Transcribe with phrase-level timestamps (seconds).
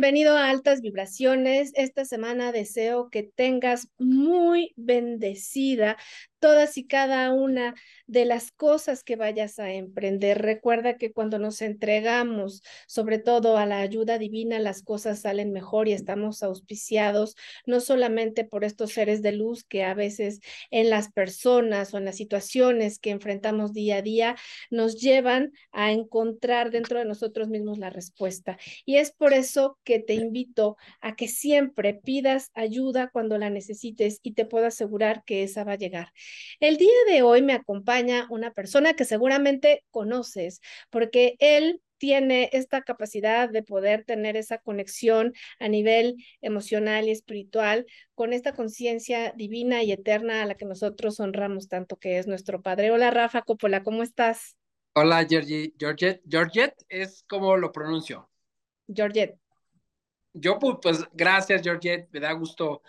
[0.00, 1.72] Bienvenido a Altas Vibraciones.
[1.74, 5.98] Esta semana deseo que tengas muy bendecida
[6.40, 7.74] todas y cada una
[8.06, 10.42] de las cosas que vayas a emprender.
[10.42, 15.86] Recuerda que cuando nos entregamos, sobre todo a la ayuda divina, las cosas salen mejor
[15.86, 20.40] y estamos auspiciados, no solamente por estos seres de luz que a veces
[20.70, 24.36] en las personas o en las situaciones que enfrentamos día a día
[24.70, 28.58] nos llevan a encontrar dentro de nosotros mismos la respuesta.
[28.84, 34.20] Y es por eso que te invito a que siempre pidas ayuda cuando la necesites
[34.22, 36.12] y te puedo asegurar que esa va a llegar.
[36.60, 42.80] El día de hoy me acompaña una persona que seguramente conoces porque él tiene esta
[42.80, 49.82] capacidad de poder tener esa conexión a nivel emocional y espiritual con esta conciencia divina
[49.82, 52.90] y eterna a la que nosotros honramos tanto, que es nuestro Padre.
[52.90, 54.56] Hola Rafa Coppola, ¿cómo estás?
[54.94, 58.30] Hola Georgie, Georgette, Georgette es como lo pronuncio.
[58.88, 59.38] Georgette.
[60.32, 62.82] Yo pues gracias Georgette, me da gusto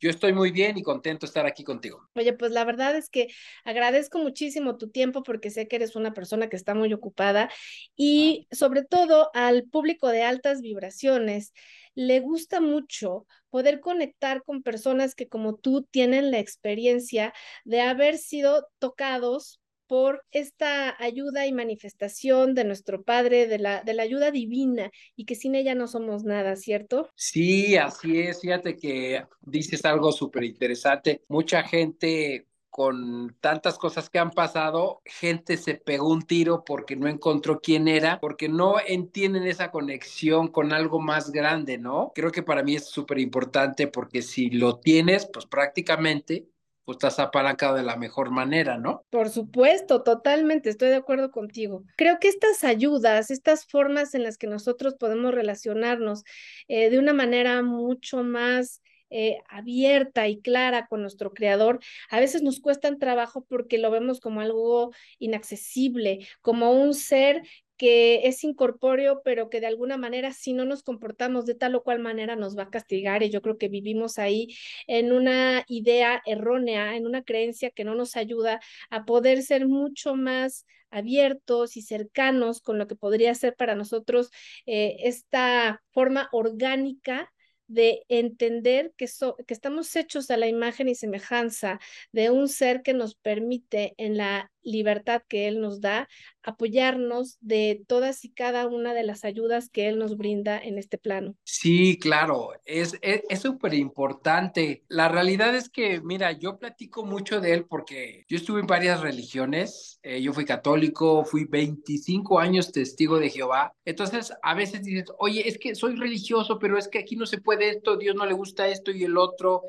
[0.00, 2.08] yo estoy muy bien y contento de estar aquí contigo.
[2.14, 3.28] Oye, pues la verdad es que
[3.64, 7.50] agradezco muchísimo tu tiempo porque sé que eres una persona que está muy ocupada
[7.96, 11.52] y sobre todo al público de altas vibraciones
[11.94, 17.32] le gusta mucho poder conectar con personas que como tú tienen la experiencia
[17.64, 19.57] de haber sido tocados
[19.88, 25.24] por esta ayuda y manifestación de nuestro Padre, de la, de la ayuda divina, y
[25.24, 27.08] que sin ella no somos nada, ¿cierto?
[27.16, 28.40] Sí, así es.
[28.40, 31.22] Fíjate que dices algo súper interesante.
[31.28, 32.46] Mucha gente
[32.78, 37.88] con tantas cosas que han pasado, gente se pegó un tiro porque no encontró quién
[37.88, 42.12] era, porque no entienden esa conexión con algo más grande, ¿no?
[42.14, 46.46] Creo que para mí es súper importante porque si lo tienes, pues prácticamente
[46.88, 49.04] pues estás apalancado de la mejor manera, ¿no?
[49.10, 51.84] Por supuesto, totalmente, estoy de acuerdo contigo.
[51.98, 56.24] Creo que estas ayudas, estas formas en las que nosotros podemos relacionarnos
[56.66, 61.78] eh, de una manera mucho más eh, abierta y clara con nuestro creador,
[62.08, 67.42] a veces nos cuestan trabajo porque lo vemos como algo inaccesible, como un ser
[67.78, 71.82] que es incorpóreo, pero que de alguna manera si no nos comportamos de tal o
[71.82, 74.48] cual manera nos va a castigar y yo creo que vivimos ahí
[74.86, 80.14] en una idea errónea, en una creencia que no nos ayuda a poder ser mucho
[80.16, 84.30] más abiertos y cercanos con lo que podría ser para nosotros
[84.66, 87.30] eh, esta forma orgánica
[87.68, 89.06] de entender que,
[89.46, 91.78] que estamos hechos a la imagen y semejanza
[92.12, 96.08] de un ser que nos permite en la libertad que Él nos da,
[96.42, 100.98] apoyarnos de todas y cada una de las ayudas que Él nos brinda en este
[100.98, 101.34] plano.
[101.44, 102.98] Sí, claro, es
[103.40, 104.84] súper es, importante.
[104.88, 109.00] La realidad es que, mira, yo platico mucho de Él porque yo estuve en varias
[109.00, 115.06] religiones, eh, yo fui católico, fui 25 años testigo de Jehová, entonces a veces dices,
[115.18, 118.26] oye, es que soy religioso, pero es que aquí no se puede esto, Dios no
[118.26, 119.62] le gusta esto y el otro,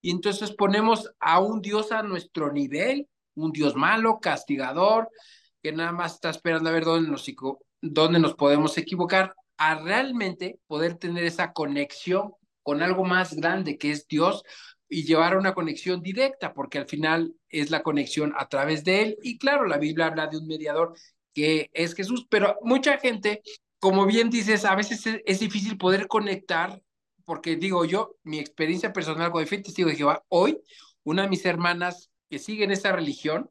[0.00, 5.08] y entonces ponemos a un Dios a nuestro nivel un Dios malo, castigador,
[5.62, 7.24] que nada más está esperando a ver dónde nos,
[7.80, 12.32] dónde nos podemos equivocar, a realmente poder tener esa conexión
[12.62, 14.42] con algo más grande que es Dios
[14.88, 19.18] y llevar una conexión directa, porque al final es la conexión a través de Él.
[19.22, 20.94] Y claro, la Biblia habla de un mediador
[21.32, 23.42] que es Jesús, pero mucha gente,
[23.78, 26.82] como bien dices, a veces es, difícil poder conectar,
[27.24, 30.60] porque digo yo, mi experiencia personal con el testigo de Jehová, hoy
[31.04, 33.50] una de mis hermanas que siguen esa religión,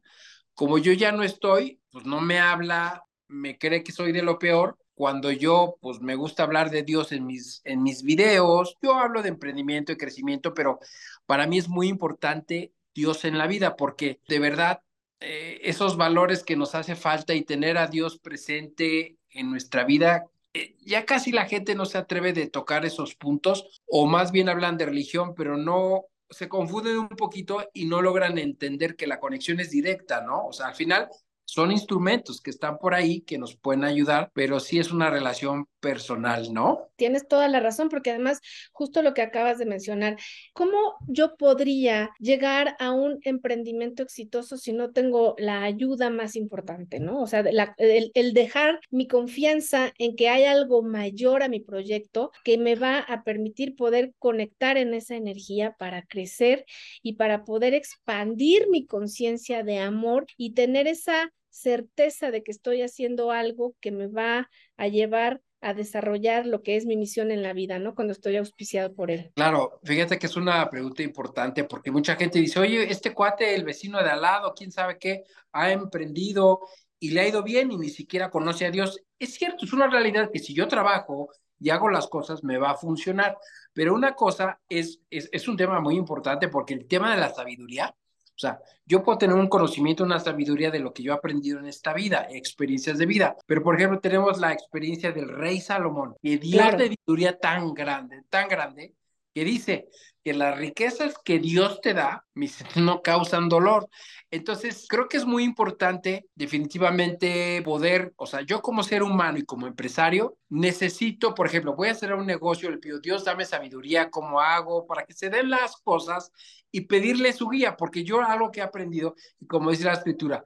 [0.54, 4.40] como yo ya no estoy, pues no me habla, me cree que soy de lo
[4.40, 4.76] peor.
[4.94, 9.22] Cuando yo, pues me gusta hablar de Dios en mis, en mis videos, yo hablo
[9.22, 10.80] de emprendimiento y crecimiento, pero
[11.26, 14.80] para mí es muy importante Dios en la vida, porque de verdad
[15.20, 20.24] eh, esos valores que nos hace falta y tener a Dios presente en nuestra vida,
[20.54, 24.48] eh, ya casi la gente no se atreve de tocar esos puntos, o más bien
[24.48, 29.20] hablan de religión, pero no se confunden un poquito y no logran entender que la
[29.20, 30.46] conexión es directa, ¿no?
[30.46, 31.08] O sea, al final
[31.44, 35.66] son instrumentos que están por ahí que nos pueden ayudar, pero sí es una relación
[35.82, 36.88] personal, ¿no?
[36.96, 38.40] Tienes toda la razón, porque además,
[38.70, 40.16] justo lo que acabas de mencionar,
[40.54, 47.00] ¿cómo yo podría llegar a un emprendimiento exitoso si no tengo la ayuda más importante,
[47.00, 47.20] ¿no?
[47.20, 52.30] O sea, el, el dejar mi confianza en que hay algo mayor a mi proyecto
[52.44, 56.64] que me va a permitir poder conectar en esa energía para crecer
[57.02, 62.82] y para poder expandir mi conciencia de amor y tener esa certeza de que estoy
[62.82, 67.42] haciendo algo que me va a llevar a desarrollar lo que es mi misión en
[67.42, 67.94] la vida, ¿no?
[67.94, 69.32] Cuando estoy auspiciado por él.
[69.34, 73.64] Claro, fíjate que es una pregunta importante porque mucha gente dice, oye, este cuate, el
[73.64, 75.22] vecino de al lado, quién sabe qué,
[75.52, 76.60] ha emprendido
[76.98, 79.00] y le ha ido bien y ni siquiera conoce a Dios.
[79.18, 81.30] Es cierto, es una realidad que si yo trabajo
[81.60, 83.38] y hago las cosas, me va a funcionar.
[83.72, 87.32] Pero una cosa es, es, es un tema muy importante porque el tema de la
[87.32, 87.94] sabiduría,
[88.34, 91.58] o sea, yo puedo tener un conocimiento, una sabiduría de lo que yo he aprendido
[91.58, 93.36] en esta vida, experiencias de vida.
[93.46, 96.78] Pero, por ejemplo, tenemos la experiencia del rey Salomón, que dio claro.
[96.78, 98.94] sabiduría tan grande, tan grande,
[99.34, 99.88] que dice
[100.24, 102.26] que las riquezas que Dios te da
[102.76, 103.88] no causan dolor.
[104.30, 109.44] Entonces, creo que es muy importante definitivamente poder, o sea, yo como ser humano y
[109.44, 114.10] como empresario, necesito, por ejemplo, voy a hacer un negocio, le pido, Dios, dame sabiduría,
[114.10, 116.32] cómo hago, para que se den las cosas
[116.70, 120.44] y pedirle su guía, porque yo algo que he aprendido, y como dice la escritura,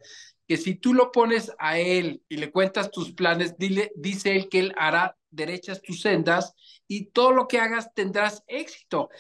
[0.49, 4.49] que si tú lo pones a él y le cuentas tus planes, dile, dice él
[4.49, 6.55] que él hará derechas tus sendas
[6.89, 9.11] y todo lo que hagas tendrás éxito.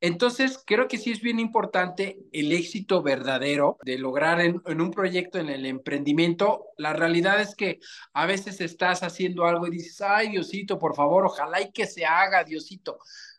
[0.00, 5.38] Entonces, creo que sí es bien importante el éxito verdadero de lograr en, un proyecto,
[5.38, 6.66] en el emprendimiento.
[6.76, 7.80] La realidad es que
[8.12, 12.04] a veces estás haciendo algo y dices, ay, Diosito, por favor, ojalá y que se
[12.04, 12.98] haga, Diosito,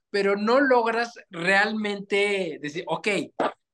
[0.10, 3.08] pero no logras realmente decir, ok,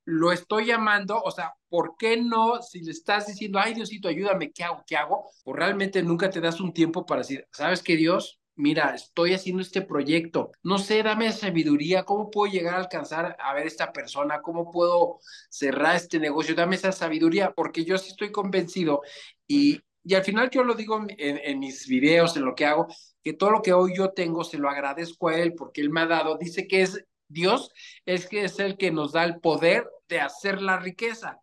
[0.06, 2.62] lo estoy llamando, o sea, ¿por qué no?
[2.62, 4.84] Si le estás diciendo, ay, Diosito, ayúdame, ¿qué hago?
[4.86, 5.32] ¿Qué hago?
[5.46, 8.42] Pues realmente nunca te das un tiempo para decir, ¿sabes qué, Dios?
[8.56, 13.54] Mira, estoy haciendo este proyecto, no sé, dame sabiduría, ¿cómo puedo llegar a alcanzar a
[13.54, 14.42] ver esta persona?
[14.42, 15.20] ¿Cómo puedo
[15.50, 16.56] cerrar este negocio?
[16.56, 19.02] Dame esa sabiduría, porque yo sí estoy convencido
[19.48, 22.88] y, y al final yo lo digo en, en mis videos, en lo que hago,
[23.24, 26.02] que todo lo que hoy yo tengo se lo agradezco a él porque él me
[26.02, 27.72] ha dado, dice que es Dios,
[28.06, 31.40] es que es el que nos da el poder de hacer la riqueza.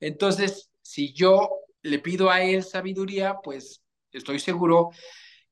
[0.00, 1.50] Entonces, si yo
[1.82, 3.82] le pido a él sabiduría, pues
[4.12, 4.90] estoy seguro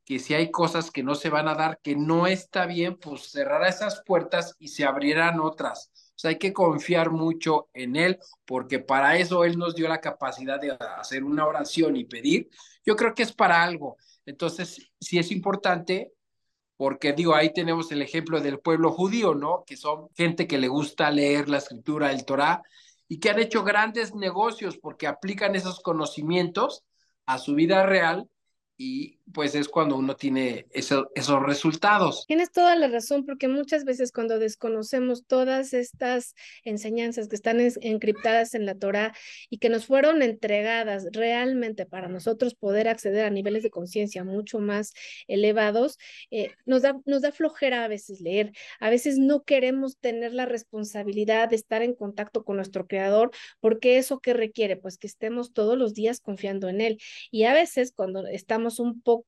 [0.04, 3.30] que si hay cosas que no se van a dar, que no está bien, pues
[3.30, 5.90] cerrará esas puertas y se abrirán otras.
[5.94, 10.00] O sea, hay que confiar mucho en Él, porque para eso Él nos dio la
[10.00, 12.50] capacidad de hacer una oración y pedir.
[12.84, 13.96] Yo creo que es para algo.
[14.26, 16.12] Entonces, sí es importante,
[16.76, 19.64] porque digo, ahí tenemos el ejemplo del pueblo judío, ¿no?
[19.66, 22.62] Que son gente que le gusta leer la escritura, el Torah,
[23.08, 26.84] y que han hecho grandes negocios porque aplican esos conocimientos
[27.26, 28.28] a su vida real
[28.76, 32.24] y pues es cuando uno tiene eso, esos resultados.
[32.26, 36.34] Tienes toda la razón, porque muchas veces cuando desconocemos todas estas
[36.64, 39.14] enseñanzas que están encriptadas en la Torah
[39.50, 44.58] y que nos fueron entregadas realmente para nosotros poder acceder a niveles de conciencia mucho
[44.58, 44.92] más
[45.26, 45.98] elevados,
[46.30, 48.52] eh, nos, da, nos da flojera a veces leer.
[48.80, 53.30] A veces no queremos tener la responsabilidad de estar en contacto con nuestro creador,
[53.60, 56.98] porque eso que requiere, pues que estemos todos los días confiando en él.
[57.30, 59.21] Y a veces cuando estamos un poco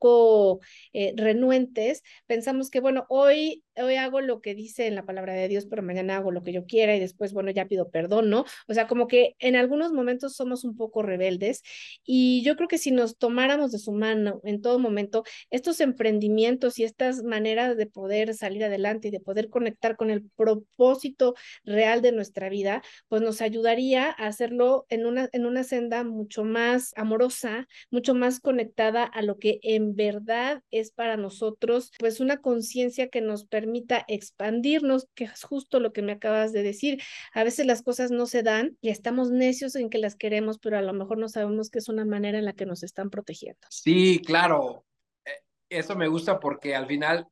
[0.92, 5.48] eh, renuentes, pensamos que, bueno, hoy, hoy hago lo que dice en la palabra de
[5.48, 8.44] Dios, pero mañana hago lo que yo quiera y después, bueno, ya pido perdón, ¿no?
[8.68, 11.62] O sea, como que en algunos momentos somos un poco rebeldes
[12.04, 16.78] y yo creo que si nos tomáramos de su mano en todo momento, estos emprendimientos
[16.78, 21.34] y estas maneras de poder salir adelante y de poder conectar con el propósito
[21.64, 26.44] real de nuestra vida, pues nos ayudaría a hacerlo en una, en una senda mucho
[26.44, 32.38] más amorosa, mucho más conectada a lo que en verdad es para nosotros, pues una
[32.38, 37.02] conciencia que nos permita expandirnos, que es justo lo que me acabas de decir.
[37.32, 40.76] A veces las cosas no se dan y estamos necios en que las queremos, pero
[40.76, 43.66] a lo mejor no sabemos que es una manera en la que nos están protegiendo.
[43.70, 44.84] Sí, claro.
[45.24, 45.30] Eh,
[45.70, 47.26] eso me gusta porque al final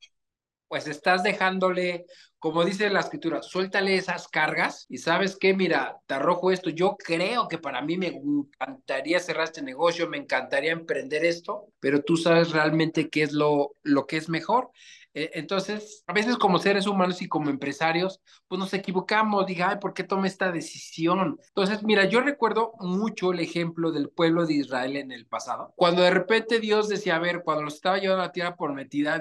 [0.69, 2.07] pues estás dejándole,
[2.39, 6.97] como dice la escritura, suéltale esas cargas y sabes qué, mira, te arrojo esto, yo
[6.97, 12.17] creo que para mí me encantaría cerrar este negocio, me encantaría emprender esto, pero tú
[12.17, 14.71] sabes realmente qué es lo, lo que es mejor.
[15.15, 19.77] Eh, entonces, a veces como seres humanos y como empresarios, pues nos equivocamos, diga, ay,
[19.79, 21.39] ¿por qué tomé esta decisión?
[21.49, 26.03] Entonces, mira, yo recuerdo mucho el ejemplo del pueblo de Israel en el pasado, cuando
[26.03, 29.21] de repente Dios decía, a ver, cuando los estaba llevando a la tierra prometida,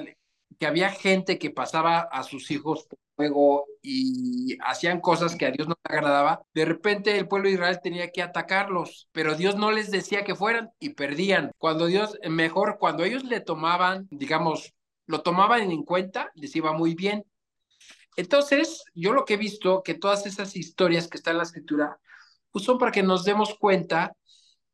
[0.59, 5.51] que había gente que pasaba a sus hijos por fuego y hacían cosas que a
[5.51, 9.55] Dios no le agradaba, de repente el pueblo de Israel tenía que atacarlos, pero Dios
[9.55, 11.51] no les decía que fueran y perdían.
[11.57, 14.73] Cuando Dios, mejor, cuando ellos le tomaban, digamos,
[15.11, 17.25] lo tomaban en cuenta, les iba muy bien.
[18.15, 21.99] Entonces, yo lo que he visto, que todas esas historias que están en la escritura,
[22.51, 24.15] pues son para que nos demos cuenta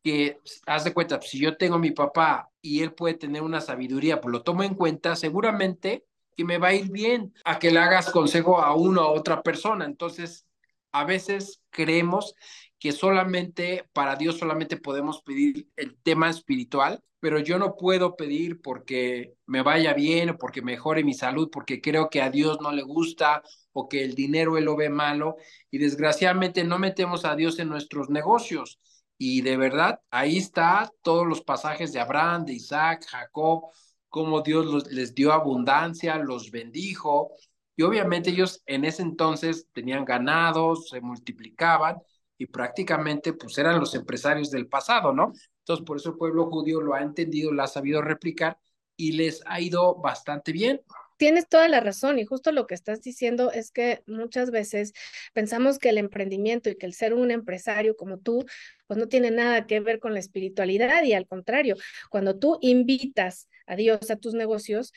[0.04, 3.62] que, haz de cuenta, si yo tengo a mi papá y él puede tener una
[3.62, 7.72] sabiduría, pues lo tomo en cuenta, seguramente que me va a ir bien a que
[7.72, 9.86] le hagas consejo a una o otra persona.
[9.86, 10.46] Entonces,
[10.92, 12.36] a veces creemos
[12.80, 18.62] que solamente para Dios solamente podemos pedir el tema espiritual, pero yo no puedo pedir
[18.62, 22.72] porque me vaya bien o porque mejore mi salud, porque creo que a Dios no
[22.72, 23.42] le gusta
[23.74, 25.38] o que el dinero él lo ve malo
[25.72, 28.80] y desgraciadamente no metemos a Dios en nuestros negocios.
[29.18, 33.64] Y de verdad, ahí está todos los pasajes de Abraham, de Isaac, Jacob,
[34.10, 37.32] cómo Dios les dio abundancia, los bendijo.
[37.76, 41.98] Y obviamente ellos en ese entonces tenían ganados, se multiplicaban
[42.38, 45.34] y prácticamente pues eran los empresarios del pasado, ¿no?
[45.60, 48.58] Entonces por eso el pueblo judío lo ha entendido, lo ha sabido replicar
[48.96, 50.82] y les ha ido bastante bien.
[51.18, 54.94] Tienes toda la razón y justo lo que estás diciendo es que muchas veces
[55.34, 58.46] pensamos que el emprendimiento y que el ser un empresario como tú,
[58.86, 61.76] pues no tiene nada que ver con la espiritualidad y al contrario,
[62.12, 64.94] cuando tú invitas a Dios a tus negocios,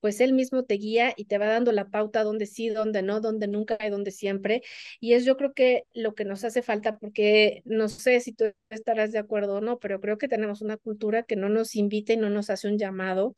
[0.00, 3.20] pues Él mismo te guía y te va dando la pauta donde sí, donde no,
[3.20, 4.62] donde nunca y donde siempre.
[5.00, 8.52] Y es yo creo que lo que nos hace falta, porque no sé si tú
[8.70, 12.12] estarás de acuerdo o no, pero creo que tenemos una cultura que no nos invita
[12.12, 13.34] y no nos hace un llamado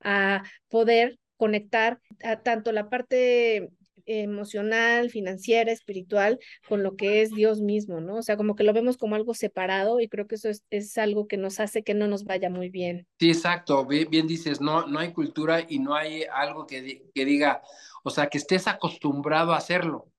[0.00, 3.68] a poder conectar a tanto la parte
[4.06, 8.16] emocional, financiera, espiritual, con lo que es Dios mismo, ¿no?
[8.16, 11.26] O sea, como que lo vemos como algo separado y creo que eso es, algo
[11.26, 13.06] que nos hace que no nos vaya muy bien.
[13.18, 17.62] Sí, exacto, bien, dices, no, no hay cultura y no hay algo que, que diga,
[18.02, 20.10] o sea, que estés acostumbrado a hacerlo.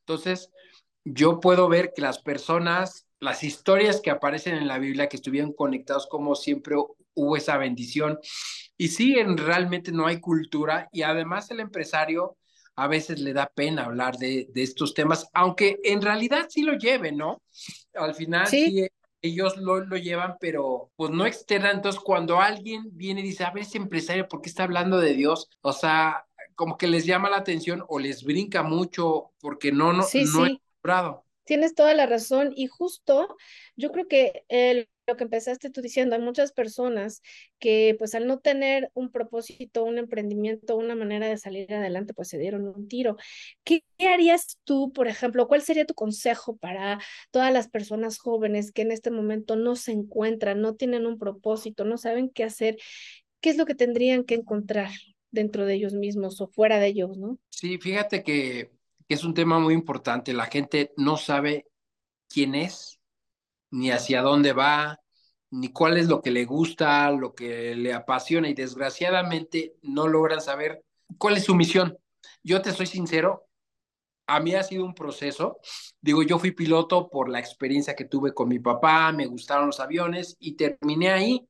[0.00, 0.50] Entonces,
[1.04, 5.52] yo puedo ver que las personas, las historias que aparecen en la Biblia, que estuvieron
[5.52, 6.76] conectados como siempre
[7.14, 8.18] hubo esa bendición.
[8.76, 12.36] Y sí, en, realmente no hay cultura y además el empresario
[12.76, 16.74] a veces le da pena hablar de, de estos temas, aunque en realidad sí lo
[16.74, 17.42] lleven, ¿no?
[17.94, 18.86] Al final sí,
[19.22, 21.76] ellos lo, lo, llevan, pero pues no externan.
[21.76, 25.14] Entonces, cuando alguien viene y dice, a ver, ese empresario, ¿por qué está hablando de
[25.14, 25.48] Dios?
[25.60, 26.26] O sea,
[26.56, 30.46] como que les llama la atención o les brinca mucho porque no, no, sí, no
[30.46, 30.60] sí.
[31.44, 33.36] Tienes toda la razón y justo
[33.76, 37.22] yo creo que el lo que empezaste tú diciendo, hay muchas personas
[37.58, 42.28] que pues al no tener un propósito, un emprendimiento, una manera de salir adelante, pues
[42.28, 43.16] se dieron un tiro.
[43.64, 45.48] ¿Qué, harías tú, por ejemplo?
[45.48, 49.92] ¿Cuál sería tu consejo para todas las personas jóvenes que en este momento no se
[49.92, 52.76] encuentran, no tienen un propósito, no saben qué hacer?
[53.40, 54.90] ¿Qué es lo que tendrían que encontrar
[55.30, 57.38] dentro de ellos mismos o fuera de ellos, no?
[57.48, 58.70] Sí, fíjate que,
[59.08, 60.32] que es un tema muy importante.
[60.32, 61.66] La gente no sabe
[62.28, 63.00] quién es,
[63.72, 65.00] ni hacia dónde va,
[65.50, 70.40] ni cuál es lo que le gusta, lo que le apasiona y desgraciadamente no logran
[70.40, 70.84] saber
[71.18, 71.98] cuál es su misión.
[72.42, 73.48] Yo te soy sincero,
[74.26, 75.58] a mí ha sido un proceso.
[76.00, 79.80] Digo, yo fui piloto por la experiencia que tuve con mi papá, me gustaron los
[79.80, 81.46] aviones y terminé ahí,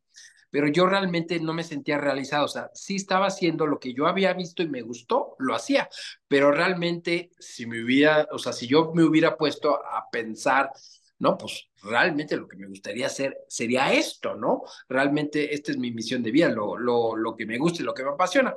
[0.51, 2.45] pero yo realmente no me sentía realizado.
[2.45, 5.89] O sea, sí estaba haciendo lo que yo había visto y me gustó, lo hacía,
[6.29, 10.73] pero realmente si me hubiera, o sea, si yo me hubiera puesto a pensar
[11.23, 14.63] no, pues realmente lo que me gustaría hacer sería esto, ¿no?
[14.89, 17.95] Realmente esta es mi misión de vida, lo, lo, lo que me gusta y lo
[17.95, 18.53] que me apasiona.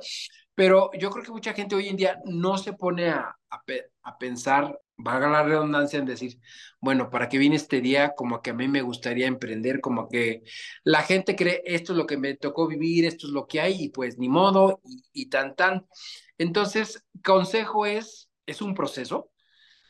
[0.52, 4.76] Pero yo creo que mucha gente hoy en día no se pone a, a, pensar,
[4.96, 6.40] valga la redundancia, en decir,
[6.80, 8.14] bueno, ¿para qué viene este día?
[8.16, 10.42] Como que a mí me gustaría emprender, como que
[10.82, 13.84] la gente cree, esto es lo que me tocó vivir, esto es lo que hay,
[13.84, 15.86] y pues ni modo, y, y tan tan.
[16.36, 19.30] Entonces, consejo es, es un proceso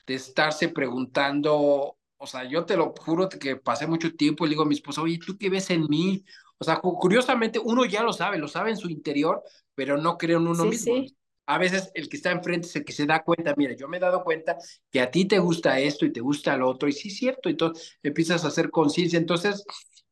[0.06, 4.52] de estarse preguntando o sea, yo te lo juro que pasé mucho tiempo y le
[4.52, 6.24] digo a mi esposa, oye, ¿tú qué ves en mí?
[6.58, 9.42] O sea, curiosamente uno ya lo sabe, lo sabe en su interior,
[9.74, 10.94] pero no cree en uno mismo.
[11.48, 13.98] A veces el que está enfrente es el que se da cuenta, mira, yo me
[13.98, 14.56] he dado cuenta
[14.90, 17.48] que a ti te gusta esto y te gusta lo otro, y sí es cierto,
[17.48, 19.18] entonces empiezas a hacer conciencia.
[19.18, 19.64] Entonces,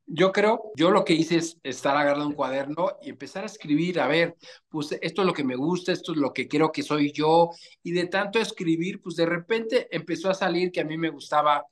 [0.06, 4.00] yo creo, yo lo que hice es estar agarrando un cuaderno y empezar a escribir,
[4.00, 4.36] a ver,
[4.68, 7.50] pues esto es lo que me gusta, esto es lo que creo que soy yo,
[7.82, 11.66] y de tanto escribir, pues de repente empezó a salir que a mí me gustaba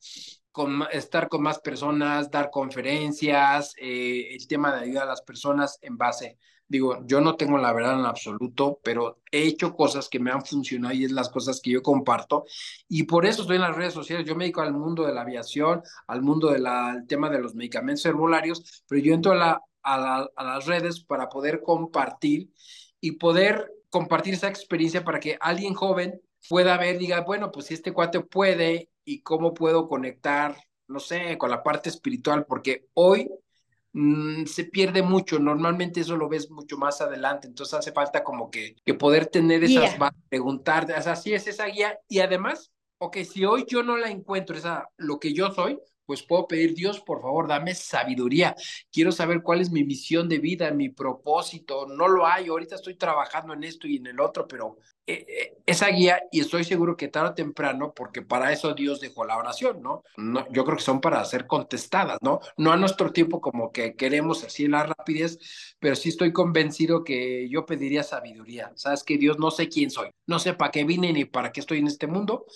[0.90, 5.96] estar con más personas, dar conferencias, eh, el tema de ayudar a las personas en
[5.96, 6.38] base
[6.72, 10.42] Digo, yo no tengo la verdad en absoluto, pero he hecho cosas que me han
[10.42, 12.46] funcionado y es las cosas que yo comparto.
[12.88, 14.26] Y por eso estoy en las redes sociales.
[14.26, 16.64] Yo me dedico al mundo de la aviación, al mundo del
[17.06, 21.28] tema de los medicamentos herbolarios, pero yo entro a, la, a, a las redes para
[21.28, 22.50] poder compartir
[23.02, 27.74] y poder compartir esa experiencia para que alguien joven pueda ver, diga, bueno, pues si
[27.74, 30.56] este cuate puede y cómo puedo conectar,
[30.88, 33.28] no sé, con la parte espiritual, porque hoy
[33.92, 35.38] Mm, se pierde mucho.
[35.38, 37.48] Normalmente eso lo ves mucho más adelante.
[37.48, 39.96] Entonces hace falta como que, que poder tener esas,
[40.28, 41.98] preguntar, o sea, si es esa guía.
[42.08, 46.22] Y además, ok, si hoy yo no la encuentro, esa, lo que yo soy, pues
[46.22, 48.54] puedo pedir, Dios, por favor, dame sabiduría.
[48.90, 51.86] Quiero saber cuál es mi misión de vida, mi propósito.
[51.86, 55.58] No lo hay, ahorita estoy trabajando en esto y en el otro, pero eh, eh,
[55.66, 59.36] esa guía, y estoy seguro que tarde o temprano, porque para eso Dios dejó la
[59.36, 60.04] oración, ¿no?
[60.16, 62.38] no yo creo que son para ser contestadas, ¿no?
[62.56, 67.48] No a nuestro tiempo como que queremos así la rapidez, pero sí estoy convencido que
[67.48, 68.70] yo pediría sabiduría.
[68.76, 71.60] Sabes que Dios no sé quién soy, no sé para qué vine ni para qué
[71.60, 72.46] estoy en este mundo,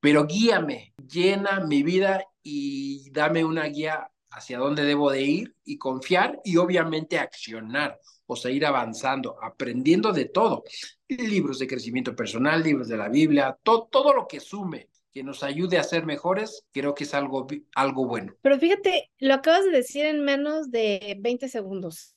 [0.00, 5.78] pero guíame, llena mi vida y dame una guía hacia dónde debo de ir y
[5.78, 7.98] confiar y obviamente accionar.
[8.30, 10.62] o seguir avanzando, aprendiendo de todo.
[11.08, 15.78] Libros de crecimiento personal, libros de la Biblia, todo lo que sume que nos ayude
[15.78, 18.34] a ser mejores, creo que es algo, algo bueno.
[18.42, 22.14] Pero fíjate, lo acabas de decir en menos de 20 segundos.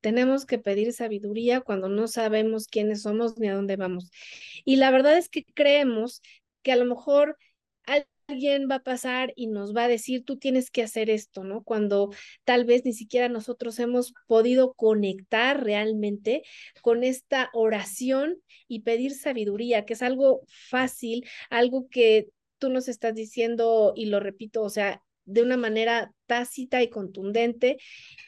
[0.00, 4.10] Tenemos que pedir sabiduría cuando no sabemos quiénes somos ni a dónde vamos.
[4.64, 6.22] Y la verdad es que creemos
[6.62, 7.36] que a lo mejor
[8.28, 11.62] alguien va a pasar y nos va a decir, tú tienes que hacer esto, ¿no?
[11.62, 12.10] Cuando
[12.44, 16.42] tal vez ni siquiera nosotros hemos podido conectar realmente
[16.82, 23.14] con esta oración y pedir sabiduría, que es algo fácil, algo que tú nos estás
[23.14, 27.78] diciendo y lo repito, o sea, de una manera tácita y contundente.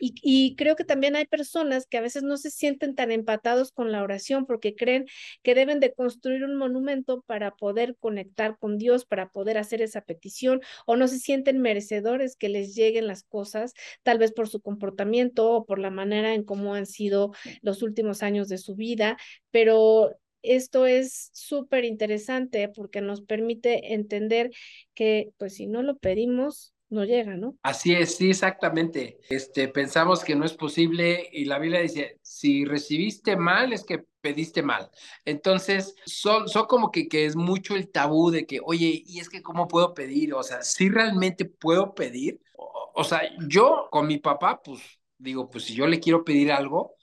[0.00, 3.92] Y, creo que también hay personas que a veces no se sienten tan empatados con
[3.92, 5.06] la oración porque creen
[5.42, 10.00] que deben de construir un monumento para poder conectar con Dios, para poder hacer esa
[10.00, 14.60] petición, o no se sienten merecedores que les lleguen las cosas, tal vez por su
[14.60, 17.32] comportamiento o por la manera en cómo han sido
[17.62, 19.16] los últimos años de su vida,
[19.50, 20.10] pero
[20.42, 24.50] esto es súper interesante porque nos permite entender
[24.94, 27.56] que pues si no lo pedimos, no llega, ¿no?
[27.62, 29.18] Así es, sí, exactamente.
[29.30, 34.04] Este, pensamos que no es posible y la Biblia dice, si recibiste mal es que
[34.20, 34.90] pediste mal.
[35.24, 39.28] Entonces, son, son como que, que es mucho el tabú de que, oye, y es
[39.28, 42.40] que cómo puedo pedir, o sea, si realmente puedo pedir.
[42.56, 44.80] O, o sea, yo con mi papá, pues
[45.18, 46.94] digo, pues si yo le quiero pedir algo,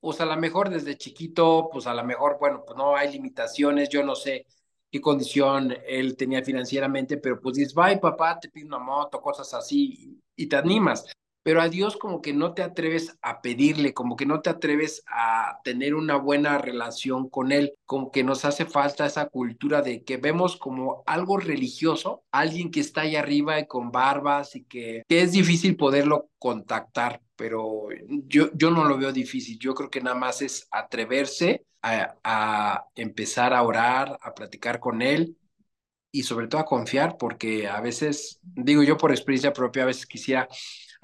[0.00, 3.88] pues a lo mejor desde chiquito, pues a lo mejor, bueno, pues no hay limitaciones,
[3.88, 4.46] yo no sé
[4.96, 9.52] qué condición él tenía financieramente, pero pues dices, bye papá, te pido una moto, cosas
[9.52, 11.04] así, y te animas.
[11.42, 15.04] Pero a Dios como que no te atreves a pedirle, como que no te atreves
[15.06, 20.02] a tener una buena relación con Él, como que nos hace falta esa cultura de
[20.02, 25.04] que vemos como algo religioso, alguien que está ahí arriba y con barbas y que,
[25.06, 27.88] que es difícil poderlo contactar, pero
[28.26, 33.52] yo, yo no lo veo difícil, yo creo que nada más es atreverse a, empezar
[33.52, 35.36] a orar, a platicar con Él
[36.10, 40.06] y sobre todo a confiar, porque a veces, digo yo por experiencia propia, a veces
[40.06, 40.48] quisiera,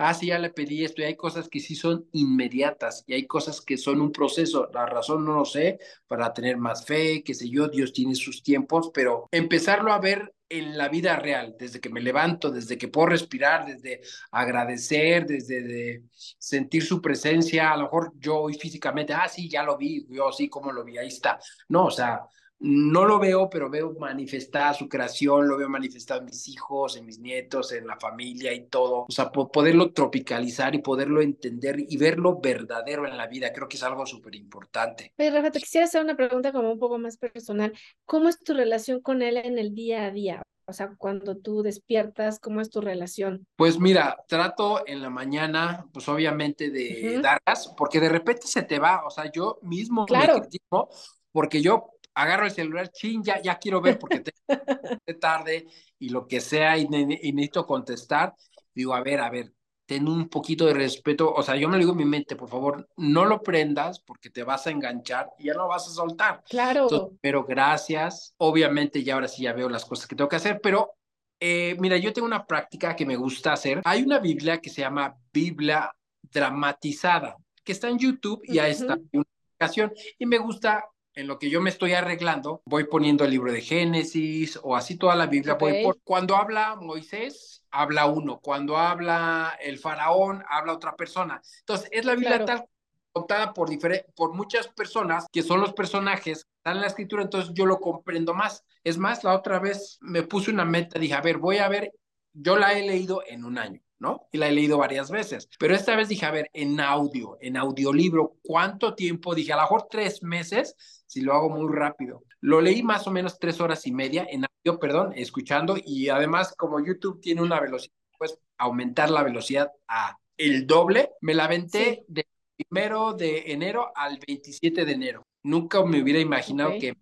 [0.02, 3.26] ah, sí, ya le pedí esto, y hay cosas que sí son inmediatas, y hay
[3.26, 7.34] cosas que son un proceso, la razón no lo sé, para tener más fe, qué
[7.34, 11.80] sé yo, Dios tiene sus tiempos, pero empezarlo a ver en la vida real, desde
[11.80, 17.76] que me levanto, desde que puedo respirar, desde agradecer, desde de sentir su presencia, a
[17.76, 20.98] lo mejor yo hoy físicamente, ah, sí, ya lo vi, yo sí, como lo vi,
[20.98, 21.38] ahí está.
[21.68, 22.20] No, o sea,
[22.64, 27.04] no lo veo, pero veo manifestada su creación, lo veo manifestado en mis hijos, en
[27.04, 29.06] mis nietos, en la familia y todo.
[29.08, 33.76] O sea, poderlo tropicalizar y poderlo entender y verlo verdadero en la vida, creo que
[33.76, 35.12] es algo súper importante.
[35.18, 37.72] Oye, Rafa, te quisiera hacer una pregunta como un poco más personal.
[38.04, 40.42] ¿Cómo es tu relación con él en el día a día?
[40.64, 43.44] O sea, cuando tú despiertas, ¿cómo es tu relación?
[43.56, 48.78] Pues mira, trato en la mañana, pues obviamente de darlas, porque de repente se te
[48.78, 50.34] va, o sea, yo mismo claro.
[50.34, 50.88] me critico,
[51.32, 54.32] porque yo agarro el celular, chin, ya, ya quiero ver porque te
[55.20, 55.66] tarde
[55.98, 58.34] y lo que sea y, necesito contestar.
[58.74, 59.52] Digo, a ver, a ver,
[59.86, 61.32] ten un poquito de respeto.
[61.32, 64.30] O sea, yo me lo digo en mi mente, por favor, no lo prendas porque
[64.30, 66.42] te vas a enganchar y ya no vas a soltar.
[66.48, 67.12] Claro.
[67.20, 68.34] pero gracias.
[68.38, 70.94] Obviamente ya ahora sí ya veo las cosas que tengo que hacer, pero
[71.40, 73.80] eh, mira, yo tengo una práctica que me gusta hacer.
[73.84, 78.96] Hay una Biblia que se llama Biblia dramatizada, que está en YouTube y ahí está
[79.12, 79.24] una
[79.56, 83.52] ocasión y me gusta en lo que yo me estoy arreglando, voy poniendo el libro
[83.52, 85.58] de Génesis o así toda la Biblia.
[85.58, 88.40] Por, cuando habla Moisés, habla uno.
[88.40, 91.40] Cuando habla el faraón, habla otra persona.
[91.60, 92.64] Entonces, es la Biblia tal
[93.12, 93.68] contada por,
[94.14, 98.34] por muchas personas que son los personajes están en la escritura, entonces yo lo comprendo
[98.34, 98.64] más.
[98.84, 101.92] Es más, la otra vez me puse una meta, dije, a ver, voy a ver,
[102.32, 103.80] yo la he leído en un año.
[104.02, 104.28] ¿No?
[104.32, 105.48] Y la he leído varias veces.
[105.60, 109.32] Pero esta vez dije, a ver, en audio, en audiolibro, ¿cuánto tiempo?
[109.32, 110.74] Dije, a lo mejor tres meses,
[111.06, 112.24] si lo hago muy rápido.
[112.40, 115.76] Lo leí más o menos tres horas y media en audio, perdón, escuchando.
[115.82, 121.10] Y además, como YouTube tiene una velocidad, pues aumentar la velocidad a el doble.
[121.20, 125.22] Me la aventé de primero de enero al 27 de enero.
[125.44, 126.96] Nunca me hubiera imaginado que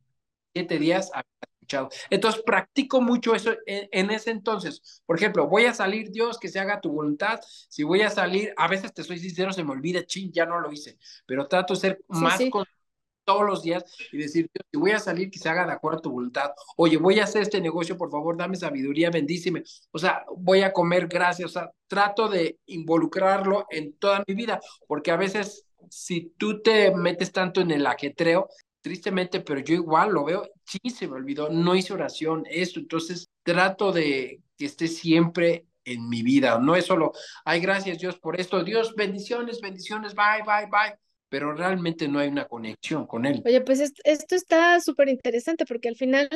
[0.53, 1.11] siete días
[2.11, 5.03] entonces practico mucho eso en, ese entonces.
[5.07, 7.41] Por ejemplo, voy a salir, Dios, que se haga tu voluntad.
[7.69, 10.61] Si voy a salir, a veces te soy sincero, se me olvida, ching, ya no
[10.61, 12.65] lo hice, pero trato de ser más Con
[13.25, 15.99] todos los días y decir, Dios, si voy a salir, que se haga de acuerdo
[15.99, 16.51] a tu voluntad.
[16.77, 19.63] Oye, voy a hacer este negocio, por favor, dame sabiduría, bendíceme.
[19.93, 21.51] O sea, voy a comer gracias.
[21.51, 26.95] O sea, trato de involucrarlo en toda mi vida, porque a veces si tú te
[26.95, 28.49] metes tanto en el ajetreo,
[28.81, 33.29] tristemente, pero yo igual lo veo, sí, se me olvidó, no hice oración, esto, entonces
[33.43, 37.12] trato de que esté siempre en mi vida, no es solo,
[37.45, 40.97] ay, gracias Dios por esto, Dios, bendiciones, bendiciones, bye, bye, bye.
[41.29, 43.43] pero realmente no hay una conexión con él.
[43.45, 46.29] Oye, pues esto, está súper interesante porque al final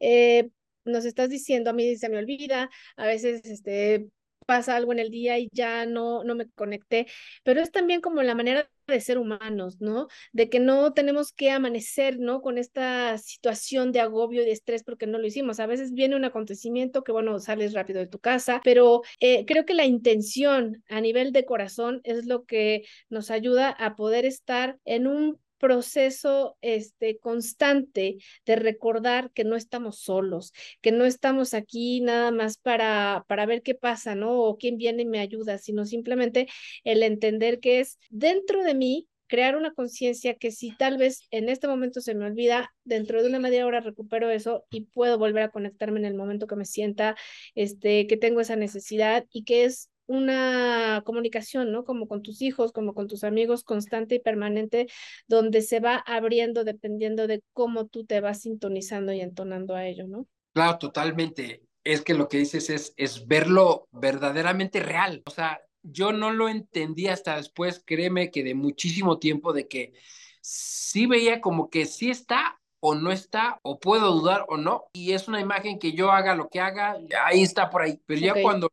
[0.00, 0.48] eh,
[0.84, 4.06] nos estás diciendo, a mí se me olvida, a veces este,
[4.46, 7.06] pasa algo en el día y ya no, no me conecté,
[7.42, 10.08] pero es también como la manera de ser humanos, ¿no?
[10.32, 12.42] De que no tenemos que amanecer, ¿no?
[12.42, 15.60] Con esta situación de agobio y de estrés porque no lo hicimos.
[15.60, 19.64] A veces viene un acontecimiento que, bueno, sales rápido de tu casa, pero eh, creo
[19.64, 24.78] que la intención a nivel de corazón es lo que nos ayuda a poder estar
[24.84, 32.02] en un proceso este, constante de recordar que no estamos solos, que no estamos aquí
[32.02, 34.40] nada más para, para ver qué pasa, ¿no?
[34.40, 36.48] O quién viene y me ayuda, sino simplemente
[36.84, 41.48] el entender que es dentro de mí crear una conciencia que si tal vez en
[41.48, 45.44] este momento se me olvida, dentro de una media hora recupero eso y puedo volver
[45.44, 47.16] a conectarme en el momento que me sienta,
[47.54, 51.84] este, que tengo esa necesidad y que es una comunicación, ¿no?
[51.84, 54.86] Como con tus hijos, como con tus amigos, constante y permanente,
[55.28, 60.06] donde se va abriendo dependiendo de cómo tú te vas sintonizando y entonando a ello,
[60.06, 60.26] ¿no?
[60.52, 61.62] Claro, totalmente.
[61.82, 65.22] Es que lo que dices es, es verlo verdaderamente real.
[65.26, 69.92] O sea, yo no lo entendí hasta después, créeme que de muchísimo tiempo, de que
[70.40, 75.12] sí veía como que sí está o no está, o puedo dudar o no, y
[75.12, 77.98] es una imagen que yo haga lo que haga, ahí está por ahí.
[78.04, 78.70] Pero ya cuando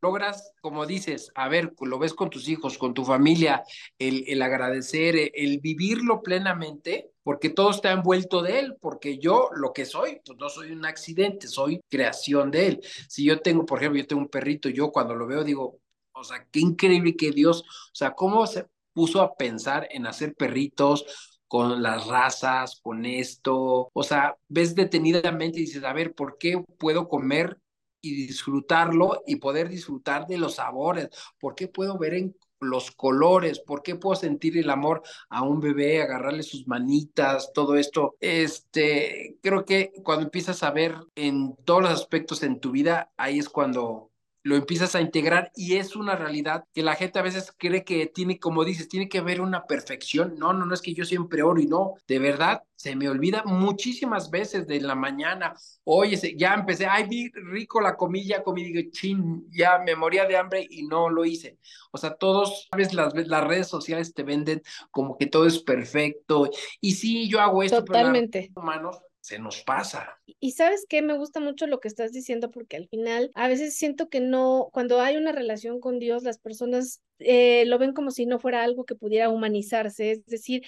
[0.00, 3.62] logras, como dices, a ver, lo ves con tus hijos, con tu familia,
[3.98, 9.72] el, el agradecer, el, vivirlo plenamente, porque todo está envuelto de él, porque yo lo
[9.72, 12.80] que soy, pues no soy un accidente, soy creación de él.
[13.08, 15.80] Si yo tengo, por ejemplo, yo tengo un perrito, yo cuando lo veo digo,
[16.12, 20.34] o sea, qué increíble que Dios, o sea, cómo se puso a pensar en hacer
[20.34, 26.36] perritos, con las razas, con esto, o sea, ves detenidamente y dices, a ver, ¿por
[26.38, 27.58] qué puedo comer
[28.00, 31.08] y disfrutarlo y poder disfrutar de los sabores.
[31.38, 33.60] ¿Por qué puedo ver en los colores?
[33.60, 38.16] ¿Por qué puedo sentir el amor a un bebé, agarrarle sus manitas, todo esto?
[38.20, 43.38] Este, creo que cuando empiezas a ver en todos los aspectos en tu vida, ahí
[43.38, 44.10] es cuando
[44.42, 48.06] lo empiezas a integrar y es una realidad que la gente a veces cree que
[48.06, 50.36] tiene, como dices, tiene que haber una perfección.
[50.38, 53.42] No, no, no es que yo siempre oro y no, de verdad, se me olvida
[53.44, 55.54] muchísimas veces de la mañana.
[55.84, 60.36] Oye, ya empecé, ay, vi rico la comida, comí, digo, chin, ya me moría de
[60.36, 61.58] hambre y no lo hice.
[61.90, 66.48] O sea, todos, sabes, las, las redes sociales te venden como que todo es perfecto.
[66.80, 68.50] Y sí, yo hago esto, Totalmente.
[68.54, 70.17] pero humanos se nos pasa.
[70.40, 73.76] Y sabes qué, me gusta mucho lo que estás diciendo porque al final a veces
[73.76, 78.10] siento que no, cuando hay una relación con Dios, las personas eh, lo ven como
[78.10, 80.62] si no fuera algo que pudiera humanizarse, es decir,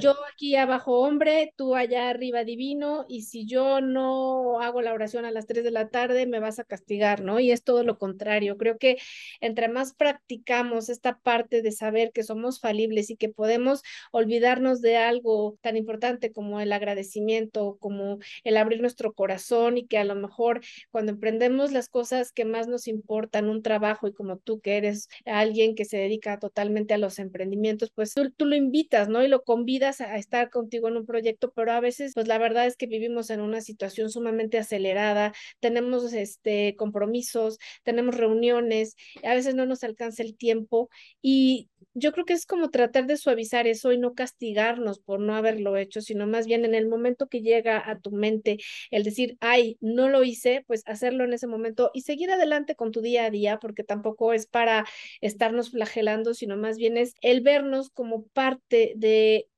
[0.00, 5.24] yo aquí abajo hombre, tú allá arriba divino, y si yo no hago la oración
[5.24, 7.40] a las 3 de la tarde, me vas a castigar, ¿no?
[7.40, 8.56] Y es todo lo contrario.
[8.56, 8.98] Creo que
[9.40, 14.96] entre más practicamos esta parte de saber que somos falibles y que podemos olvidarnos de
[14.96, 20.14] algo tan importante como el agradecimiento, como el abrir nuestro corazón y que a lo
[20.14, 24.76] mejor cuando emprendemos las cosas que más nos importan, un trabajo y como tú que
[24.76, 29.22] eres alguien que se dedica totalmente a los emprendimientos, pues tú, lo invitas, ¿no?
[29.22, 32.66] Y lo convidas a estar contigo en un proyecto, pero a veces, pues la verdad
[32.66, 39.54] es que vivimos en una situación sumamente acelerada, tenemos este compromisos, tenemos reuniones, a veces
[39.54, 40.88] no nos alcanza el tiempo
[41.22, 45.34] y yo creo que es como tratar de suavizar eso y no castigarnos por no
[45.34, 48.58] haberlo hecho, sino más bien en el momento que llega a tu mente
[48.90, 52.92] el decir, ay, no lo hice, pues hacerlo en ese momento y seguir adelante con
[52.92, 54.86] tu día a día, porque tampoco es para
[55.20, 59.48] estarnos flagelando, sino más bien es el vernos como parte de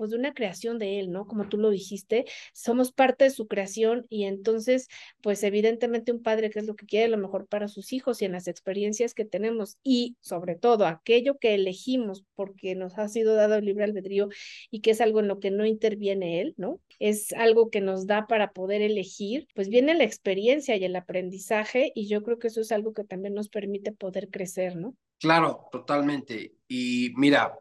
[0.00, 1.26] pues de una creación de él, ¿no?
[1.26, 4.88] Como tú lo dijiste, somos parte de su creación y entonces,
[5.20, 8.24] pues evidentemente un padre que es lo que quiere lo mejor para sus hijos y
[8.24, 13.34] en las experiencias que tenemos y sobre todo aquello que elegimos porque nos ha sido
[13.34, 14.30] dado el libre albedrío
[14.70, 16.80] y que es algo en lo que no interviene él, ¿no?
[16.98, 21.92] Es algo que nos da para poder elegir, pues viene la experiencia y el aprendizaje
[21.94, 24.96] y yo creo que eso es algo que también nos permite poder crecer, ¿no?
[25.18, 26.54] Claro, totalmente.
[26.66, 27.58] Y mira,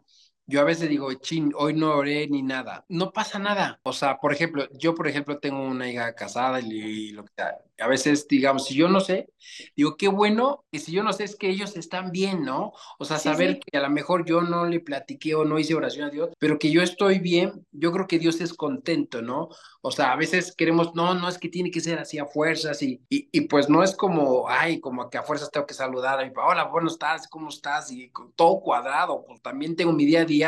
[0.49, 2.83] yo a veces digo, chin, hoy no oré ni nada.
[2.89, 3.79] No pasa nada.
[3.83, 7.55] O sea, por ejemplo, yo, por ejemplo, tengo una hija casada y, lo que sea.
[7.79, 9.29] A veces, digamos, si yo no sé,
[9.75, 12.73] digo, qué bueno y si yo no sé es que ellos están bien, ¿no?
[12.97, 16.07] O sea, saber que a lo mejor yo no le platiqué o no hice oración
[16.07, 19.47] a Dios, pero que yo estoy bien, yo creo que Dios es contento, ¿no?
[19.81, 22.81] O sea, a veces queremos, no, no es que tiene que ser así a fuerzas
[22.81, 26.19] y, y, y pues no es como, ay, como que a fuerzas tengo que saludar
[26.19, 27.89] a mi papá, hola, buenos estás, ¿cómo estás?
[27.91, 30.38] Y todo cuadrado, pues también tengo mi día a día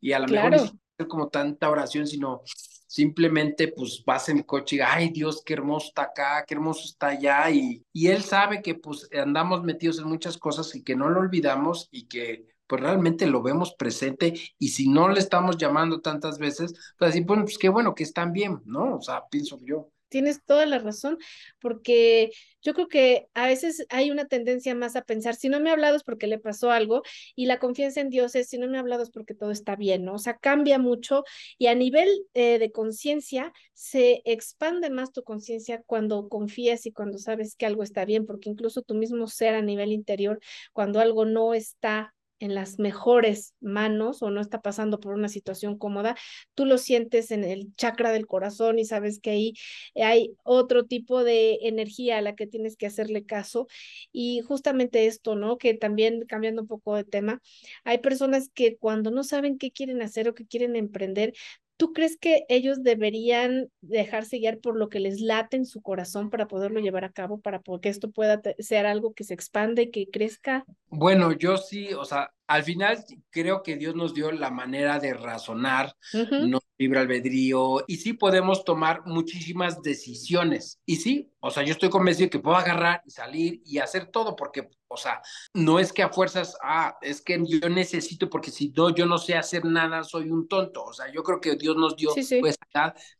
[0.00, 0.56] y a lo mejor
[0.98, 2.42] no como tanta oración, sino
[2.86, 6.84] simplemente pues vas en mi coche y, ay Dios, qué hermoso está acá, qué hermoso
[6.84, 10.94] está allá, y, y él sabe que pues andamos metidos en muchas cosas y que
[10.94, 15.58] no lo olvidamos y que pues realmente lo vemos presente y si no le estamos
[15.58, 18.96] llamando tantas veces, pues así, pues qué bueno que están bien, ¿no?
[18.96, 21.18] O sea, pienso yo tienes toda la razón,
[21.58, 22.30] porque
[22.62, 25.72] yo creo que a veces hay una tendencia más a pensar, si no me ha
[25.72, 27.02] hablado es porque le pasó algo,
[27.34, 29.74] y la confianza en Dios es, si no me ha hablado es porque todo está
[29.74, 30.14] bien, ¿no?
[30.14, 31.24] O sea, cambia mucho
[31.58, 37.18] y a nivel eh, de conciencia se expande más tu conciencia cuando confías y cuando
[37.18, 40.38] sabes que algo está bien, porque incluso tu mismo ser a nivel interior,
[40.72, 45.78] cuando algo no está en las mejores manos o no está pasando por una situación
[45.78, 46.16] cómoda,
[46.54, 49.54] tú lo sientes en el chakra del corazón y sabes que ahí
[49.94, 53.66] hay otro tipo de energía a la que tienes que hacerle caso.
[54.12, 55.58] Y justamente esto, ¿no?
[55.58, 57.40] Que también cambiando un poco de tema,
[57.84, 61.34] hay personas que cuando no saben qué quieren hacer o qué quieren emprender,
[61.76, 66.30] ¿Tú crees que ellos deberían dejarse guiar por lo que les late en su corazón
[66.30, 69.90] para poderlo llevar a cabo, para que esto pueda ser algo que se expande y
[69.90, 70.64] que crezca?
[70.88, 75.14] Bueno, yo sí, o sea, al final creo que Dios nos dio la manera de
[75.14, 80.80] razonar, no libre albedrío, y sí podemos tomar muchísimas decisiones.
[80.84, 84.34] Y sí, o sea, yo estoy convencido que puedo agarrar y salir y hacer todo,
[84.34, 88.70] porque, o sea, no es que a fuerzas, ah, es que yo necesito, porque si
[88.70, 90.84] no, yo no sé hacer nada, soy un tonto.
[90.84, 92.58] O sea, yo creo que Dios nos dio pues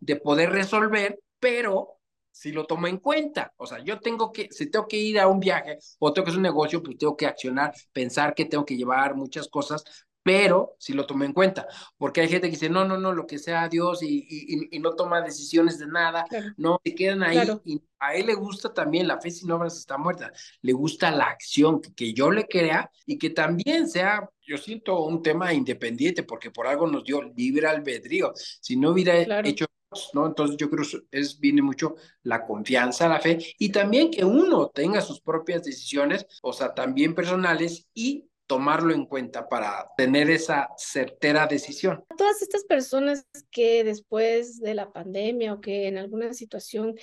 [0.01, 2.01] de poder resolver, pero
[2.35, 3.53] si lo tomo en cuenta.
[3.57, 6.31] O sea, yo tengo que, si tengo que ir a un viaje o tengo que
[6.31, 9.85] hacer un negocio, pues tengo que accionar, pensar que tengo que llevar muchas cosas,
[10.25, 13.27] pero si lo tomo en cuenta, porque hay gente que dice, no, no, no, lo
[13.27, 14.27] que sea Dios y,
[14.73, 16.25] y, no toma decisiones de nada,
[16.57, 19.99] no, se quedan ahí y a él le gusta también, la fe sin obras está
[19.99, 25.05] muerta, le gusta la acción, que, yo le crea y que también sea, yo siento
[25.05, 29.14] un tema independiente, porque por algo nos dio libre albedrío, si no hubiera
[29.47, 29.66] hecho
[30.13, 30.27] ¿no?
[30.27, 34.69] Entonces yo creo que es, viene mucho la confianza, la fe y también que uno
[34.69, 40.69] tenga sus propias decisiones, o sea, también personales y tomarlo en cuenta para tener esa
[40.77, 42.05] certera decisión.
[42.17, 46.95] Todas estas personas que después de la pandemia o que en alguna situación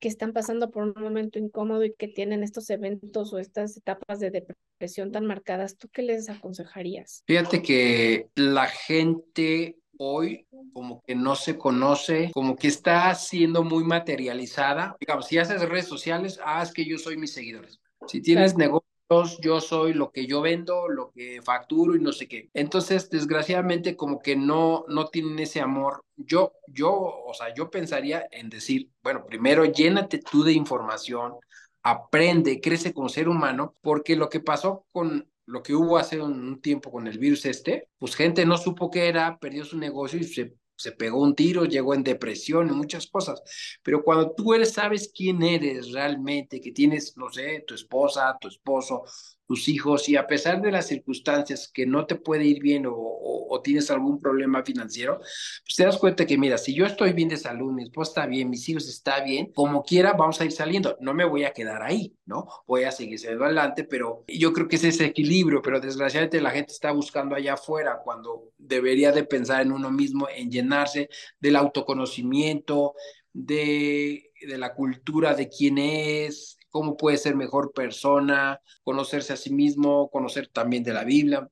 [0.00, 4.20] que están pasando por un momento incómodo y que tienen estos eventos o estas etapas
[4.20, 7.24] de depresión tan marcadas, ¿tú qué les aconsejarías?
[7.26, 13.84] Fíjate que la gente hoy como que no se conoce, como que está siendo muy
[13.84, 14.96] materializada.
[14.98, 17.80] Digamos, si haces redes sociales, haz que yo soy mis seguidores.
[18.06, 22.28] Si tienes negocios, yo soy lo que yo vendo, lo que facturo y no sé
[22.28, 22.50] qué.
[22.54, 26.02] Entonces, desgraciadamente, como que no, no tienen ese amor.
[26.16, 31.34] Yo, yo, o sea, yo pensaría en decir, bueno, primero llénate tú de información,
[31.82, 36.60] aprende, crece como ser humano, porque lo que pasó con lo que hubo hace un
[36.60, 40.24] tiempo con el virus este, pues gente no supo qué era, perdió su negocio y
[40.24, 43.42] se, se pegó un tiro, llegó en depresión y muchas cosas.
[43.82, 48.48] Pero cuando tú eres, sabes quién eres realmente, que tienes, no sé, tu esposa, tu
[48.48, 49.04] esposo,
[49.48, 52.92] tus hijos y a pesar de las circunstancias que no te puede ir bien o,
[52.94, 57.30] o, tienes algún problema financiero, pues te das cuenta que, mira, si yo estoy bien
[57.30, 60.52] de salud, mi esposa está bien, mis hijos está bien, como quiera vamos a ir
[60.52, 60.98] saliendo.
[61.00, 62.46] No me voy a quedar ahí, ¿no?
[62.66, 66.50] Voy a seguir saliendo adelante, pero yo creo que es ese equilibrio, pero desgraciadamente la
[66.50, 71.08] gente está buscando allá afuera cuando debería de pensar en uno mismo, en llenarse
[71.40, 72.94] del autoconocimiento,
[73.32, 79.52] de, de la cultura de quién es, cómo puede ser mejor persona, conocerse a sí
[79.52, 81.48] mismo, conocer también de la Biblia,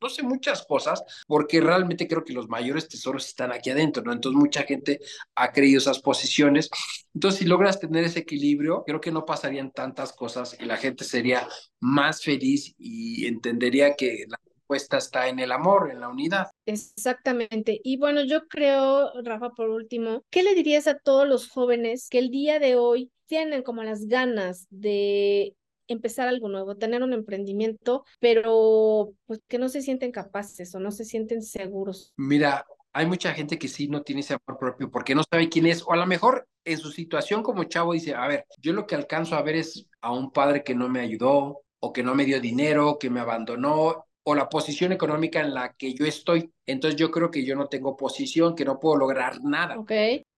[0.00, 4.14] no sé, muchas cosas, porque realmente creo que los mayores tesoros están aquí adentro, ¿no?
[4.14, 5.00] Entonces mucha gente
[5.34, 6.70] ha creído esas posiciones.
[7.12, 11.04] Entonces, si logras tener ese equilibrio, creo que no pasarían tantas cosas y la gente
[11.04, 11.46] sería
[11.78, 14.38] más feliz y entendería que la
[14.72, 16.50] respuesta está en el amor, en la unidad.
[16.66, 17.80] Exactamente.
[17.84, 22.18] Y bueno, yo creo, Rafa, por último, ¿qué le dirías a todos los jóvenes que
[22.18, 25.54] el día de hoy tienen como las ganas de
[25.88, 30.90] empezar algo nuevo, tener un emprendimiento, pero pues que no se sienten capaces o no
[30.90, 32.14] se sienten seguros.
[32.16, 35.66] Mira, hay mucha gente que sí no tiene ese amor propio porque no sabe quién
[35.66, 38.86] es, o a lo mejor en su situación como chavo dice, a ver, yo lo
[38.86, 42.14] que alcanzo a ver es a un padre que no me ayudó o que no
[42.14, 46.52] me dio dinero, que me abandonó o la posición económica en la que yo estoy.
[46.66, 49.76] Entonces yo creo que yo no tengo posición, que no puedo lograr nada.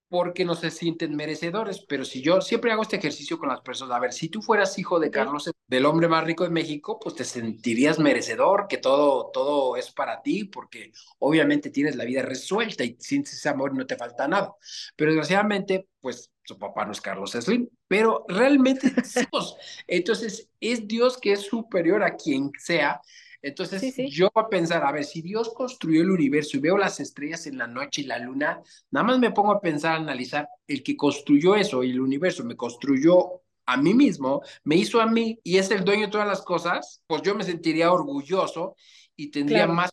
[0.07, 1.83] Porque no se sienten merecedores.
[1.87, 4.77] Pero si yo siempre hago este ejercicio con las personas, a ver, si tú fueras
[4.77, 9.31] hijo de Carlos, del hombre más rico de México, pues te sentirías merecedor, que todo,
[9.31, 13.77] todo es para ti, porque obviamente tienes la vida resuelta y sientes ese amor y
[13.77, 14.53] no te falta nada.
[14.95, 19.57] Pero desgraciadamente, pues su papá no es Carlos Slim, pero realmente es Dios.
[19.87, 23.01] Entonces, es Dios que es superior a quien sea
[23.45, 26.99] entonces, yo voy a pensar, a ver, si Dios construyó el universo y veo las
[26.99, 30.49] estrellas en la noche y la luna, nada más me pongo a pensar, a analizar,
[30.65, 35.05] el que construyó eso y el universo me construyó a mí mismo, me hizo a
[35.05, 38.75] mí y es el dueño de todas las cosas, pues yo me sentiría orgulloso
[39.15, 39.91] y tendría más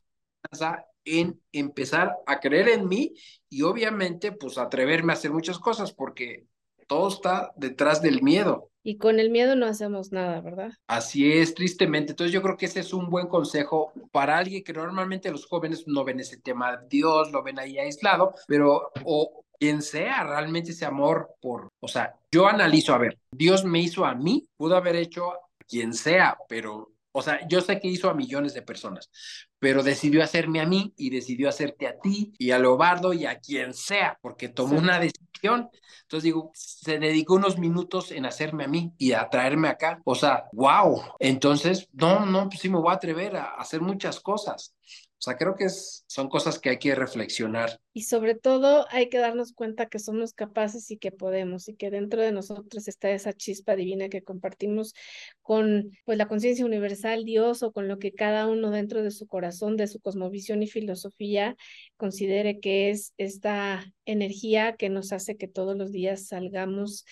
[0.50, 3.12] confianza en empezar a creer en mí
[3.50, 6.46] y obviamente pues atreverme a hacer muchas cosas porque
[6.86, 8.70] todo está detrás del miedo.
[8.84, 10.72] Y con el miedo no hacemos nada, ¿verdad?
[10.88, 12.12] Así es, tristemente.
[12.12, 15.84] Entonces yo creo que ese es un buen consejo para alguien que normalmente los jóvenes
[15.86, 20.72] no ven ese tema de Dios, lo ven ahí aislado, pero o quien sea realmente
[20.72, 24.76] ese amor por, o sea, yo analizo, a ver, Dios me hizo a mí, pudo
[24.76, 28.62] haber hecho a quien sea, pero o sea, yo sé que hizo a millones de
[28.62, 29.10] personas,
[29.58, 33.38] pero decidió hacerme a mí y decidió hacerte a ti y a Lobardo y a
[33.38, 35.70] quien sea, porque tomó una decisión.
[36.02, 40.00] Entonces digo, se dedicó unos minutos en hacerme a mí y a traerme acá.
[40.04, 41.02] O sea, wow.
[41.18, 44.74] Entonces, no, no, pues sí me voy a atrever a hacer muchas cosas.
[45.22, 47.78] O sea, creo que es, son cosas que hay que reflexionar.
[47.92, 51.92] Y sobre todo hay que darnos cuenta que somos capaces y que podemos y que
[51.92, 54.94] dentro de nosotros está esa chispa divina que compartimos
[55.40, 59.28] con pues la conciencia universal, Dios o con lo que cada uno dentro de su
[59.28, 61.54] corazón, de su cosmovisión y filosofía
[61.96, 67.04] considere que es esta energía que nos hace que todos los días salgamos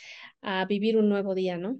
[0.42, 1.78] a vivir un nuevo día, ¿no?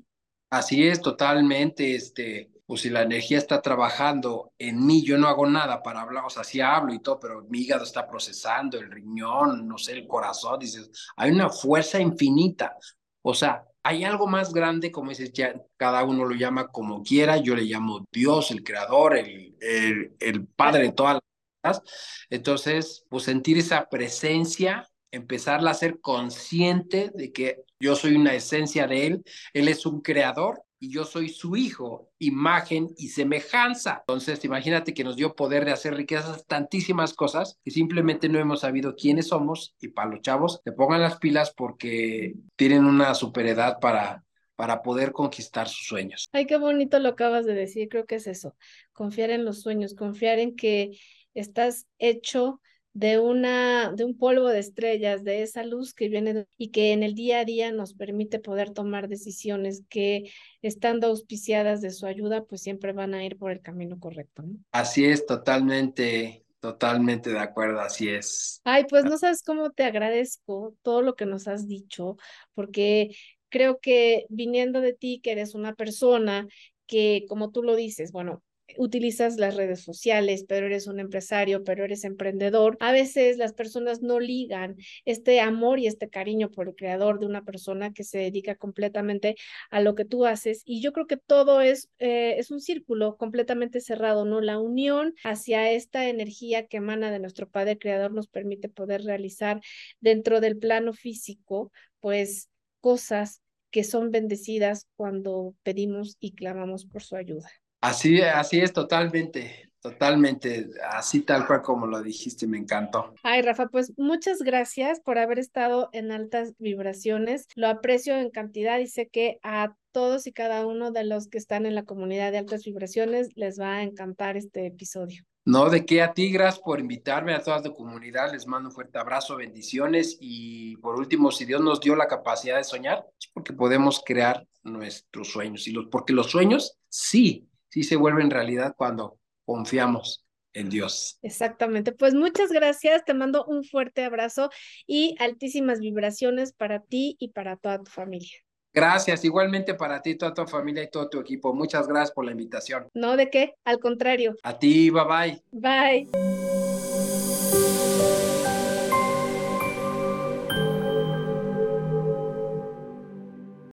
[0.50, 5.44] Así es, totalmente, este, pues si la energía está trabajando en mí, yo no hago
[5.44, 8.92] nada para hablar, o sea, sí hablo y todo, pero mi hígado está procesando, el
[8.92, 12.76] riñón, no sé, el corazón, dices, hay una fuerza infinita,
[13.22, 17.38] o sea, hay algo más grande, como dices, ya cada uno lo llama como quiera,
[17.38, 21.14] yo le llamo Dios, el creador, el, el, el padre de todas
[21.62, 28.14] las cosas, entonces, pues sentir esa presencia empezarla a ser consciente de que yo soy
[28.14, 33.08] una esencia de él, él es un creador y yo soy su hijo, imagen y
[33.08, 33.98] semejanza.
[34.00, 38.60] Entonces, imagínate que nos dio poder de hacer riquezas, tantísimas cosas, y simplemente no hemos
[38.60, 39.76] sabido quiénes somos.
[39.78, 44.24] Y para los chavos, te pongan las pilas porque tienen una superedad para,
[44.56, 46.28] para poder conquistar sus sueños.
[46.32, 48.56] Ay, qué bonito lo acabas de decir, creo que es eso,
[48.94, 50.98] confiar en los sueños, confiar en que
[51.34, 52.60] estás hecho
[52.92, 57.02] de, una, de un polvo de estrellas, de esa luz que viene y que en
[57.02, 60.30] el día a día nos permite poder tomar decisiones que
[60.62, 64.44] estando auspiciadas de su ayuda, pues siempre van a ir por el camino correcto.
[64.72, 68.60] Así es, totalmente, totalmente de acuerdo, así es.
[68.64, 72.16] Ay, pues no sabes cómo te agradezco todo lo que nos has dicho,
[72.54, 73.10] porque
[73.48, 76.48] creo que viniendo de ti, que eres una persona
[76.86, 78.42] que, como tú lo dices, bueno,
[78.78, 82.76] utilizas las redes sociales, pero eres un empresario, pero eres emprendedor.
[82.80, 87.26] A veces las personas no ligan este amor y este cariño por el creador de
[87.26, 89.36] una persona que se dedica completamente
[89.70, 90.62] a lo que tú haces.
[90.64, 94.40] Y yo creo que todo es, eh, es un círculo completamente cerrado, ¿no?
[94.40, 99.60] La unión hacia esta energía que emana de nuestro Padre Creador nos permite poder realizar
[100.00, 107.16] dentro del plano físico, pues cosas que son bendecidas cuando pedimos y clamamos por su
[107.16, 107.50] ayuda.
[107.80, 113.14] Así, así es totalmente, totalmente, así tal cual como lo dijiste, me encantó.
[113.22, 117.46] Ay, Rafa, pues muchas gracias por haber estado en altas vibraciones.
[117.54, 121.38] Lo aprecio en cantidad y sé que a todos y cada uno de los que
[121.38, 125.24] están en la comunidad de altas vibraciones les va a encantar este episodio.
[125.46, 128.30] No, de qué a ti, gracias por invitarme a toda tu comunidad.
[128.30, 130.18] Les mando un fuerte abrazo, bendiciones.
[130.20, 134.46] Y por último, si Dios nos dio la capacidad de soñar, es porque podemos crear
[134.62, 135.66] nuestros sueños.
[135.66, 141.18] Y los, porque los sueños sí sí se vuelve en realidad cuando confiamos en Dios.
[141.22, 141.92] Exactamente.
[141.92, 143.04] Pues muchas gracias.
[143.04, 144.50] Te mando un fuerte abrazo
[144.86, 148.36] y altísimas vibraciones para ti y para toda tu familia.
[148.72, 151.52] Gracias, igualmente para ti, toda tu familia y todo tu equipo.
[151.52, 152.88] Muchas gracias por la invitación.
[152.94, 153.54] No, ¿de qué?
[153.64, 154.36] Al contrario.
[154.44, 155.42] A ti, bye bye.
[155.50, 156.69] Bye.